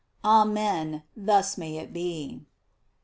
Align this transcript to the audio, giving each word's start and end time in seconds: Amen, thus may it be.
Amen, 0.25 1.03
thus 1.15 1.59
may 1.59 1.77
it 1.77 1.93
be. 1.93 2.41